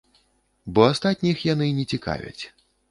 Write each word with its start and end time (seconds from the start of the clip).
Бо 0.77 0.87
астатніх 0.93 1.47
яны 1.53 1.67
не 1.83 1.91
цікавяць. 1.95 2.43